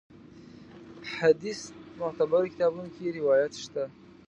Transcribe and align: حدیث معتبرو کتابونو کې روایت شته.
حدیث 1.15 1.61
معتبرو 1.99 2.47
کتابونو 2.53 2.89
کې 2.95 3.15
روایت 3.19 3.53
شته. 3.63 3.83